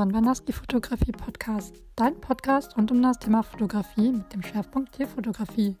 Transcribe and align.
hören 0.00 0.14
Wanaski 0.14 0.54
Fotografie 0.54 1.12
Podcast, 1.12 1.76
dein 1.94 2.18
Podcast 2.22 2.74
rund 2.78 2.90
um 2.90 3.02
das 3.02 3.18
Thema 3.18 3.42
Fotografie 3.42 4.12
mit 4.12 4.32
dem 4.32 4.42
Schwerpunkt 4.42 4.92
Tierfotografie. 4.92 5.76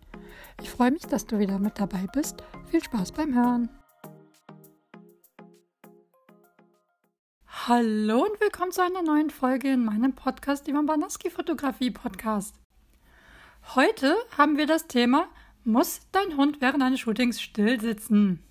Ich 0.60 0.68
freue 0.68 0.90
mich, 0.90 1.06
dass 1.06 1.26
du 1.26 1.38
wieder 1.38 1.58
mit 1.58 1.78
dabei 1.78 2.06
bist. 2.12 2.42
Viel 2.70 2.84
Spaß 2.84 3.12
beim 3.12 3.34
Hören. 3.34 3.70
Hallo 7.46 8.24
und 8.24 8.38
willkommen 8.42 8.72
zu 8.72 8.82
einer 8.82 9.00
neuen 9.00 9.30
Folge 9.30 9.72
in 9.72 9.86
meinem 9.86 10.12
Podcast, 10.12 10.66
dem 10.66 10.86
Wanaski 10.86 11.30
Fotografie 11.30 11.90
Podcast. 11.90 12.56
Heute 13.74 14.14
haben 14.36 14.58
wir 14.58 14.66
das 14.66 14.86
Thema 14.86 15.28
Muss 15.64 16.02
dein 16.12 16.36
Hund 16.36 16.60
während 16.60 16.82
eines 16.82 17.00
Shootings 17.00 17.40
still 17.40 17.80
sitzen? 17.80 18.42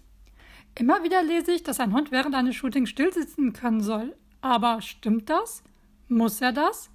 Immer 0.73 1.03
wieder 1.03 1.21
lese 1.21 1.51
ich, 1.51 1.61
dass 1.61 1.79
ein 1.79 1.93
Hund 1.93 2.11
während 2.11 2.33
eines 2.33 2.55
Shootings 2.55 2.89
stillsitzen 2.89 3.53
können 3.53 3.81
soll. 3.81 4.15
Aber 4.41 4.81
stimmt 4.81 5.29
das? 5.29 5.63
Muss 6.07 6.41
er 6.41 6.53
das? 6.53 6.89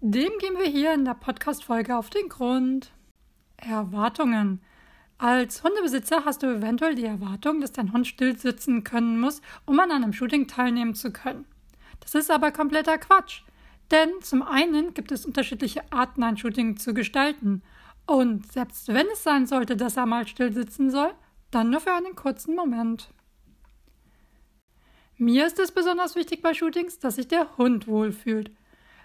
Dem 0.00 0.32
gehen 0.38 0.58
wir 0.58 0.66
hier 0.66 0.92
in 0.94 1.04
der 1.04 1.14
Podcast-Folge 1.14 1.96
auf 1.96 2.10
den 2.10 2.28
Grund. 2.28 2.92
Erwartungen. 3.56 4.60
Als 5.16 5.62
Hundebesitzer 5.62 6.24
hast 6.24 6.42
du 6.42 6.46
eventuell 6.46 6.96
die 6.96 7.04
Erwartung, 7.04 7.60
dass 7.60 7.72
dein 7.72 7.92
Hund 7.92 8.06
stillsitzen 8.06 8.82
können 8.82 9.20
muss, 9.20 9.40
um 9.64 9.78
an 9.78 9.92
einem 9.92 10.12
Shooting 10.12 10.48
teilnehmen 10.48 10.94
zu 10.94 11.12
können. 11.12 11.46
Das 12.00 12.14
ist 12.14 12.30
aber 12.30 12.50
kompletter 12.50 12.98
Quatsch. 12.98 13.42
Denn 13.92 14.10
zum 14.20 14.42
einen 14.42 14.94
gibt 14.94 15.12
es 15.12 15.24
unterschiedliche 15.24 15.82
Arten, 15.92 16.22
ein 16.22 16.36
Shooting 16.36 16.76
zu 16.76 16.92
gestalten. 16.92 17.62
Und 18.06 18.50
selbst 18.50 18.88
wenn 18.88 19.06
es 19.12 19.22
sein 19.22 19.46
sollte, 19.46 19.76
dass 19.76 19.96
er 19.96 20.06
mal 20.06 20.26
stillsitzen 20.26 20.90
soll, 20.90 21.14
dann 21.50 21.70
nur 21.70 21.80
für 21.80 21.92
einen 21.92 22.16
kurzen 22.16 22.56
Moment. 22.56 23.10
Mir 25.22 25.46
ist 25.46 25.60
es 25.60 25.70
besonders 25.70 26.16
wichtig 26.16 26.42
bei 26.42 26.52
Shootings, 26.52 26.98
dass 26.98 27.14
sich 27.14 27.28
der 27.28 27.56
Hund 27.56 27.86
wohlfühlt. 27.86 28.50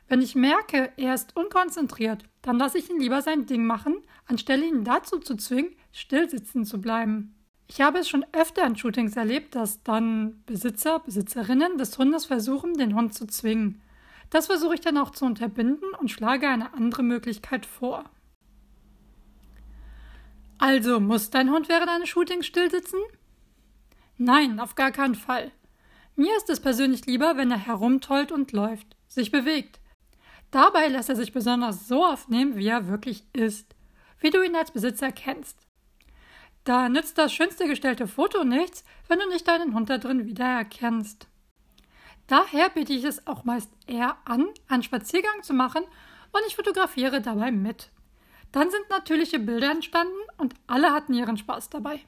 Wenn 0.08 0.20
ich 0.20 0.34
merke, 0.34 0.92
er 0.98 1.14
ist 1.14 1.38
unkonzentriert, 1.38 2.24
dann 2.42 2.58
lasse 2.58 2.80
ich 2.80 2.90
ihn 2.90 3.00
lieber 3.00 3.22
sein 3.22 3.46
Ding 3.46 3.68
machen, 3.68 3.98
anstelle 4.26 4.66
ihn 4.66 4.84
dazu 4.84 5.20
zu 5.20 5.36
zwingen, 5.36 5.76
still 5.92 6.28
sitzen 6.28 6.66
zu 6.66 6.82
bleiben. 6.82 7.36
Ich 7.68 7.82
habe 7.82 8.00
es 8.00 8.10
schon 8.10 8.26
öfter 8.32 8.66
in 8.66 8.76
Shootings 8.76 9.16
erlebt, 9.16 9.54
dass 9.54 9.84
dann 9.84 10.42
Besitzer, 10.48 10.98
Besitzerinnen 10.98 11.78
des 11.78 11.96
Hundes 12.00 12.26
versuchen, 12.26 12.74
den 12.74 12.96
Hund 12.96 13.14
zu 13.14 13.28
zwingen. 13.28 13.80
Das 14.32 14.48
versuche 14.48 14.74
ich 14.74 14.82
dann 14.82 14.98
auch 14.98 15.12
zu 15.12 15.24
unterbinden 15.24 15.94
und 16.00 16.10
schlage 16.10 16.50
eine 16.50 16.74
andere 16.74 17.04
Möglichkeit 17.04 17.68
vor. 17.68 18.06
Also, 20.58 21.00
muss 21.00 21.30
dein 21.30 21.52
Hund 21.52 21.70
während 21.70 21.90
eines 21.90 22.10
Shootings 22.10 22.48
stillsitzen? 22.48 23.02
Nein, 24.18 24.60
auf 24.60 24.74
gar 24.74 24.90
keinen 24.92 25.14
Fall. 25.14 25.52
Mir 26.20 26.36
ist 26.36 26.50
es 26.50 26.60
persönlich 26.60 27.06
lieber, 27.06 27.38
wenn 27.38 27.52
er 27.52 27.60
herumtollt 27.60 28.32
und 28.32 28.52
läuft, 28.52 28.98
sich 29.08 29.30
bewegt. 29.30 29.80
Dabei 30.50 30.88
lässt 30.88 31.10
er 31.10 31.16
sich 31.16 31.32
besonders 31.32 31.88
so 31.88 32.04
aufnehmen, 32.04 32.56
wie 32.56 32.68
er 32.68 32.88
wirklich 32.88 33.24
ist, 33.34 33.76
wie 34.20 34.32
du 34.32 34.44
ihn 34.44 34.56
als 34.56 34.72
Besitzer 34.72 35.12
kennst. 35.12 35.60
Da 36.64 36.90
nützt 36.90 37.20
das 37.20 37.32
schönste 37.32 37.68
gestellte 37.68 38.08
Foto 38.08 38.44
nichts, 38.44 38.84
wenn 39.08 39.20
du 39.20 39.30
nicht 39.30 39.48
deinen 39.48 39.76
Hund 39.76 39.92
da 39.92 40.00
drin 40.00 40.26
wiedererkennst. 40.26 41.28
Daher 42.26 42.70
biete 42.70 42.94
ich 42.94 43.04
es 43.04 43.28
auch 43.28 43.44
meist 43.44 43.70
eher 43.86 44.18
an, 44.26 44.48
einen 44.68 44.82
Spaziergang 44.82 45.44
zu 45.44 45.54
machen 45.54 45.84
und 46.32 46.42
ich 46.48 46.56
fotografiere 46.56 47.22
dabei 47.22 47.52
mit. 47.52 47.92
Dann 48.52 48.72
sind 48.72 48.90
natürliche 48.90 49.38
Bilder 49.38 49.70
entstanden 49.70 50.18
und 50.40 50.56
alle 50.66 50.94
hatten 50.94 51.14
ihren 51.14 51.38
Spaß 51.38 51.70
dabei. 51.70 52.00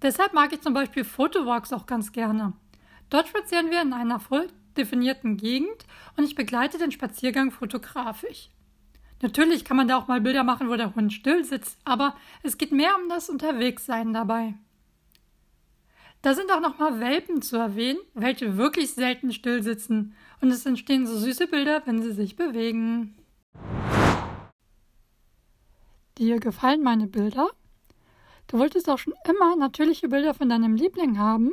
Deshalb 0.00 0.32
mag 0.32 0.52
ich 0.52 0.60
zum 0.60 0.74
Beispiel 0.74 1.02
Fotowalks 1.02 1.72
auch 1.72 1.86
ganz 1.86 2.12
gerne. 2.12 2.52
Dort 3.10 3.28
spazieren 3.28 3.70
wir 3.70 3.82
in 3.82 3.92
einer 3.92 4.20
voll 4.20 4.48
definierten 4.76 5.36
Gegend 5.36 5.86
und 6.16 6.24
ich 6.24 6.34
begleite 6.34 6.78
den 6.78 6.92
Spaziergang 6.92 7.50
fotografisch. 7.50 8.50
Natürlich 9.22 9.64
kann 9.64 9.76
man 9.76 9.88
da 9.88 9.96
auch 9.96 10.08
mal 10.08 10.20
Bilder 10.20 10.44
machen, 10.44 10.68
wo 10.68 10.76
der 10.76 10.94
Hund 10.94 11.12
still 11.12 11.44
sitzt, 11.44 11.78
aber 11.84 12.14
es 12.42 12.58
geht 12.58 12.72
mehr 12.72 12.96
um 13.00 13.08
das 13.08 13.30
Unterwegssein 13.30 14.12
dabei. 14.12 14.54
Da 16.20 16.34
sind 16.34 16.50
auch 16.50 16.60
nochmal 16.60 17.00
Welpen 17.00 17.40
zu 17.40 17.56
erwähnen, 17.56 18.00
welche 18.14 18.56
wirklich 18.56 18.92
selten 18.92 19.32
still 19.32 19.62
sitzen 19.62 20.14
und 20.40 20.50
es 20.50 20.66
entstehen 20.66 21.06
so 21.06 21.16
süße 21.16 21.46
Bilder, 21.46 21.82
wenn 21.86 22.02
sie 22.02 22.12
sich 22.12 22.36
bewegen. 22.36 23.14
Dir 26.18 26.40
gefallen 26.40 26.82
meine 26.82 27.06
Bilder? 27.06 27.48
Du 28.48 28.58
wolltest 28.58 28.88
auch 28.88 28.98
schon 28.98 29.14
immer 29.28 29.56
natürliche 29.56 30.08
Bilder 30.08 30.34
von 30.34 30.48
deinem 30.48 30.74
Liebling 30.74 31.18
haben? 31.18 31.52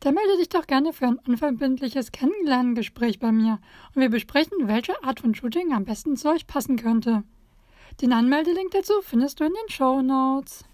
Dann 0.00 0.14
melde 0.14 0.36
dich 0.38 0.48
doch 0.48 0.66
gerne 0.66 0.92
für 0.92 1.06
ein 1.06 1.18
unverbindliches 1.26 2.12
Kennenlerngespräch 2.12 3.18
bei 3.18 3.32
mir 3.32 3.58
und 3.94 4.02
wir 4.02 4.10
besprechen, 4.10 4.68
welche 4.68 5.02
Art 5.02 5.20
von 5.20 5.34
Shooting 5.34 5.72
am 5.72 5.84
besten 5.84 6.16
zu 6.16 6.28
euch 6.28 6.46
passen 6.46 6.76
könnte. 6.76 7.24
Den 8.00 8.12
Anmeldelink 8.12 8.72
dazu 8.72 9.00
findest 9.02 9.40
du 9.40 9.44
in 9.44 9.54
den 9.54 9.70
Show 9.70 10.02
Notes. 10.02 10.64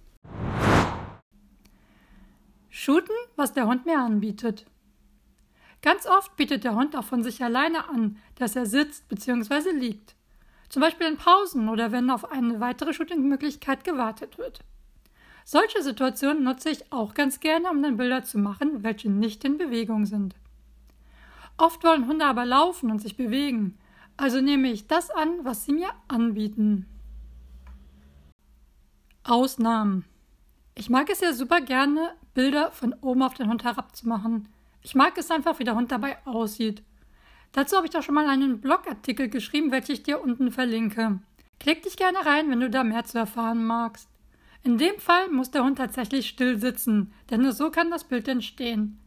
Shooten, 2.69 3.15
was 3.37 3.53
der 3.53 3.67
Hund 3.67 3.87
mir 3.87 3.99
anbietet. 3.99 4.67
Ganz 5.83 6.07
oft 6.07 6.37
bietet 6.37 6.65
der 6.65 6.75
Hund 6.75 6.97
auch 6.97 7.05
von 7.05 7.23
sich 7.23 7.43
alleine 7.45 7.89
an, 7.89 8.17
dass 8.37 8.57
er 8.57 8.67
sitzt 8.67 9.09
bzw. 9.09 9.71
liegt. 9.71 10.17
Zum 10.69 10.81
Beispiel 10.81 11.07
in 11.07 11.17
Pausen 11.17 11.69
oder 11.69 11.93
wenn 11.93 12.11
auf 12.11 12.31
eine 12.31 12.61
weitere 12.61 12.93
Shootingmöglichkeit 12.93 13.85
gewartet 13.85 14.39
wird. 14.39 14.61
Solche 15.45 15.83
Situationen 15.83 16.45
nutze 16.45 16.71
ich 16.71 16.93
auch 16.93 17.15
ganz 17.15 17.41
gerne, 17.41 17.71
um 17.71 17.83
dann 17.83 17.97
Bilder 17.97 18.23
zu 18.25 18.39
machen, 18.39 18.83
welche 18.83 19.11
nicht 19.11 19.45
in 19.45 19.59
Bewegung 19.59 20.07
sind. 20.07 20.35
Oft 21.57 21.85
wollen 21.85 22.07
Hunde 22.07 22.25
aber 22.25 22.45
laufen 22.45 22.91
und 22.91 23.01
sich 23.01 23.17
bewegen, 23.17 23.79
also 24.17 24.41
nehme 24.41 24.71
ich 24.71 24.87
das 24.87 25.11
an, 25.11 25.45
was 25.45 25.65
sie 25.65 25.73
mir 25.73 25.91
anbieten. 26.09 26.87
Ausnahmen. 29.25 30.05
Ich 30.75 30.91
mag 30.91 31.11
es 31.11 31.21
ja 31.21 31.33
super 31.33 31.61
gerne, 31.61 32.15
Bilder 32.35 32.71
von 32.71 32.95
oben 33.01 33.23
auf 33.23 33.35
den 33.35 33.49
Hund 33.49 33.65
herabzumachen. 33.65 34.49
Ich 34.83 34.95
mag 34.95 35.17
es 35.19 35.31
einfach, 35.31 35.59
wie 35.59 35.65
der 35.65 35.77
Hund 35.77 35.93
dabei 35.93 36.17
aussieht. 36.27 36.83
Dazu 37.53 37.77
habe 37.77 37.87
ich 37.87 37.93
doch 37.93 38.03
schon 38.03 38.15
mal 38.15 38.29
einen 38.29 38.61
Blogartikel 38.61 39.29
geschrieben, 39.29 39.71
welchen 39.71 39.93
ich 39.93 40.03
dir 40.03 40.23
unten 40.23 40.51
verlinke. 40.51 41.21
Klick 41.61 41.83
dich 41.83 41.97
gerne 41.97 42.25
rein, 42.25 42.51
wenn 42.51 42.61
du 42.61 42.71
da 42.71 42.83
mehr 42.83 43.05
zu 43.05 43.19
erfahren 43.19 43.65
magst. 43.65 44.09
In 44.65 44.79
dem 44.79 44.99
Fall 44.99 45.29
muss 45.29 45.51
der 45.51 45.65
Hund 45.65 45.79
tatsächlich 45.79 46.29
still 46.29 46.59
sitzen, 46.59 47.13
denn 47.31 47.43
nur 47.43 47.53
so 47.53 47.71
kann 47.71 47.91
das 47.91 48.05
Bild 48.05 48.29
entstehen. 48.29 49.01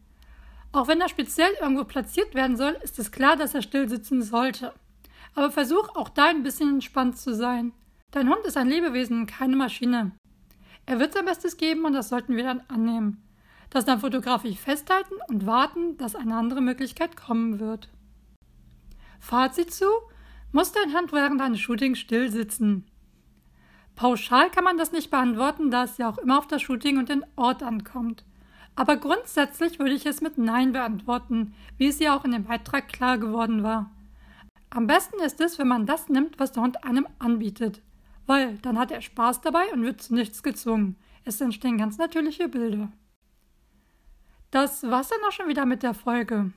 Auch 0.72 0.88
wenn 0.88 1.00
er 1.00 1.08
speziell 1.08 1.50
irgendwo 1.60 1.84
platziert 1.84 2.34
werden 2.34 2.56
soll, 2.56 2.76
ist 2.82 2.98
es 2.98 3.10
klar, 3.10 3.36
dass 3.36 3.54
er 3.54 3.62
still 3.62 3.88
sitzen 3.88 4.22
sollte. 4.22 4.74
Aber 5.34 5.50
versuch 5.50 5.88
auch 5.96 6.10
da 6.10 6.26
ein 6.26 6.42
bisschen 6.42 6.74
entspannt 6.74 7.16
zu 7.16 7.34
sein. 7.34 7.72
Dein 8.10 8.28
Hund 8.28 8.44
ist 8.44 8.56
ein 8.56 8.68
Lebewesen, 8.68 9.26
keine 9.26 9.56
Maschine. 9.56 10.12
Er 10.84 11.00
wird 11.00 11.14
sein 11.14 11.24
Bestes 11.24 11.56
geben 11.56 11.84
und 11.84 11.94
das 11.94 12.10
sollten 12.10 12.36
wir 12.36 12.44
dann 12.44 12.62
annehmen. 12.68 13.22
Das 13.70 13.84
dann 13.84 14.00
fotografisch 14.00 14.58
festhalten 14.58 15.14
und 15.28 15.46
warten, 15.46 15.96
dass 15.96 16.14
eine 16.14 16.36
andere 16.36 16.60
Möglichkeit 16.60 17.16
kommen 17.16 17.58
wird. 17.58 17.88
Fazit 19.18 19.72
zu: 19.72 19.86
Muss 20.52 20.72
dein 20.72 20.96
Hund 20.96 21.12
während 21.12 21.40
eines 21.40 21.60
Shootings 21.60 21.98
still 21.98 22.30
sitzen? 22.30 22.86
Pauschal 23.96 24.50
kann 24.50 24.64
man 24.64 24.76
das 24.76 24.92
nicht 24.92 25.10
beantworten, 25.10 25.70
da 25.70 25.84
es 25.84 25.98
ja 25.98 26.08
auch 26.08 26.18
immer 26.18 26.38
auf 26.38 26.46
das 26.46 26.62
Shooting 26.62 26.98
und 26.98 27.08
den 27.08 27.24
Ort 27.34 27.62
ankommt. 27.62 28.24
Aber 28.76 28.98
grundsätzlich 28.98 29.78
würde 29.78 29.94
ich 29.94 30.04
es 30.04 30.20
mit 30.20 30.36
Nein 30.36 30.72
beantworten, 30.72 31.54
wie 31.78 31.86
es 31.86 31.98
ja 31.98 32.14
auch 32.14 32.24
in 32.26 32.32
dem 32.32 32.44
Beitrag 32.44 32.88
klar 32.88 33.16
geworden 33.16 33.62
war. 33.62 33.90
Am 34.68 34.86
besten 34.86 35.18
ist 35.20 35.40
es, 35.40 35.58
wenn 35.58 35.68
man 35.68 35.86
das 35.86 36.10
nimmt, 36.10 36.38
was 36.38 36.52
der 36.52 36.62
Hund 36.62 36.84
einem 36.84 37.08
anbietet. 37.18 37.80
Weil 38.26 38.58
dann 38.58 38.78
hat 38.78 38.90
er 38.90 39.00
Spaß 39.00 39.40
dabei 39.40 39.72
und 39.72 39.82
wird 39.82 40.02
zu 40.02 40.14
nichts 40.14 40.42
gezwungen. 40.42 40.96
Es 41.24 41.40
entstehen 41.40 41.78
ganz 41.78 41.96
natürliche 41.96 42.48
Bilder. 42.48 42.92
Das 44.50 44.82
war's 44.82 45.08
dann 45.08 45.20
auch 45.26 45.32
schon 45.32 45.48
wieder 45.48 45.64
mit 45.64 45.82
der 45.82 45.94
Folge. 45.94 46.52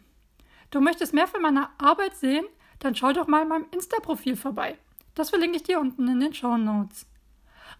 Du 0.71 0.81
möchtest 0.81 1.13
mehr 1.13 1.27
von 1.27 1.41
meiner 1.41 1.69
Arbeit 1.77 2.15
sehen? 2.17 2.45
Dann 2.79 2.95
schau 2.95 3.13
doch 3.13 3.27
mal 3.27 3.43
in 3.43 3.47
meinem 3.47 3.65
Insta-Profil 3.71 4.35
vorbei. 4.35 4.77
Das 5.15 5.29
verlinke 5.29 5.57
ich 5.57 5.63
dir 5.63 5.79
unten 5.79 6.07
in 6.07 6.19
den 6.19 6.33
Show 6.33 6.57
Notes. 6.57 7.08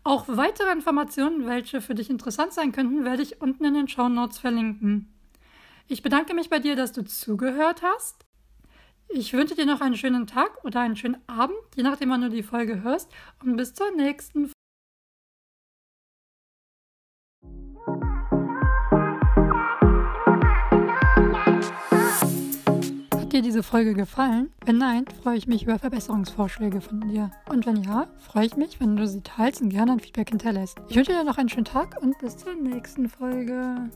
Auch 0.09 0.25
weitere 0.27 0.71
Informationen, 0.71 1.45
welche 1.45 1.81
für 1.81 1.93
dich 1.93 2.09
interessant 2.09 2.51
sein 2.51 2.71
könnten, 2.71 3.05
werde 3.05 3.21
ich 3.21 3.41
unten 3.41 3.63
in 3.63 3.75
den 3.75 3.87
Show 3.87 4.09
Notes 4.09 4.39
verlinken. 4.39 5.13
Ich 5.87 6.01
bedanke 6.01 6.33
mich 6.33 6.49
bei 6.49 6.57
dir, 6.57 6.75
dass 6.75 6.93
du 6.93 7.03
zugehört 7.03 7.83
hast. 7.83 8.25
Ich 9.07 9.33
wünsche 9.33 9.53
dir 9.53 9.67
noch 9.67 9.81
einen 9.81 9.95
schönen 9.95 10.25
Tag 10.25 10.65
oder 10.65 10.79
einen 10.79 10.95
schönen 10.95 11.17
Abend, 11.27 11.59
je 11.75 11.83
nachdem, 11.83 12.09
wann 12.09 12.21
du 12.21 12.31
die 12.31 12.41
Folge 12.41 12.81
hörst, 12.81 13.11
und 13.43 13.55
bis 13.55 13.75
zur 13.75 13.91
nächsten 13.91 14.45
Folge. 14.45 14.58
Dir 23.39 23.43
diese 23.43 23.63
Folge 23.63 23.93
gefallen? 23.93 24.51
Wenn 24.65 24.77
nein, 24.77 25.05
freue 25.23 25.37
ich 25.37 25.47
mich 25.47 25.63
über 25.63 25.79
Verbesserungsvorschläge 25.79 26.81
von 26.81 26.99
dir. 27.01 27.31
Und 27.49 27.65
wenn 27.65 27.83
ja, 27.83 28.07
freue 28.17 28.45
ich 28.45 28.57
mich, 28.57 28.79
wenn 28.79 28.97
du 28.97 29.07
sie 29.07 29.21
teilst 29.21 29.61
und 29.61 29.69
gerne 29.69 29.93
ein 29.93 29.99
Feedback 29.99 30.29
hinterlässt. 30.29 30.77
Ich 30.89 30.95
wünsche 30.95 31.13
dir 31.13 31.23
noch 31.23 31.37
einen 31.37 31.49
schönen 31.49 31.65
Tag 31.65 32.01
und 32.01 32.17
bis 32.19 32.37
zur 32.37 32.53
nächsten 32.55 33.07
Folge. 33.07 33.89